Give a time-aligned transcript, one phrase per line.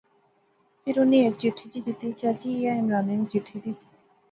[0.81, 3.71] فیر انی ہیک چٹھی جئی دیتی، چاچی ایہہ عمرانے نی چٹھی دی